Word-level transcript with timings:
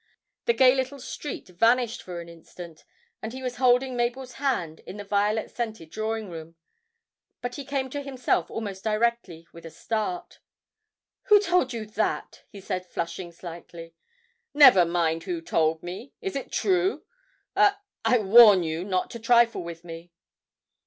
The 0.45 0.53
gay 0.53 0.73
little 0.73 0.99
street 0.99 1.45
vanished 1.49 2.01
for 2.01 2.19
an 2.21 2.27
instant, 2.27 2.85
and 3.21 3.33
he 3.33 3.43
was 3.43 3.57
holding 3.57 3.95
Mabel's 3.95 4.33
hand 4.41 4.79
in 4.87 4.97
the 4.97 5.03
violet 5.03 5.51
scented 5.51 5.91
drawing 5.91 6.31
room, 6.31 6.55
but 7.39 7.53
he 7.53 7.63
came 7.63 7.87
to 7.91 8.01
himself 8.01 8.49
almost 8.49 8.83
directly 8.83 9.45
with 9.53 9.63
a 9.63 9.69
start. 9.69 10.39
'Who 11.25 11.39
told 11.39 11.71
you 11.71 11.85
that?' 11.85 12.45
he 12.49 12.59
said, 12.59 12.87
flushing 12.87 13.31
slightly. 13.31 13.93
'Never 14.55 14.85
mind 14.85 15.25
who 15.25 15.39
told 15.39 15.83
me. 15.83 16.13
Is 16.19 16.35
it 16.35 16.51
true? 16.51 17.03
I 17.55 17.75
I 18.03 18.17
warn 18.17 18.63
you 18.63 18.83
not 18.83 19.11
to 19.11 19.19
trifle 19.19 19.61
with 19.61 19.83
me.' 19.83 20.11